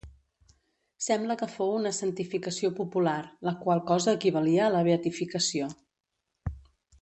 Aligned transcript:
Sembla 1.07 1.35
que 1.41 1.49
fou 1.55 1.73
una 1.81 1.91
santificació 1.97 2.71
popular, 2.79 3.19
la 3.49 3.53
qual 3.67 3.83
cosa 3.93 4.17
equivalia 4.21 4.65
a 4.69 4.71
la 4.77 4.83
beatificació. 4.89 5.69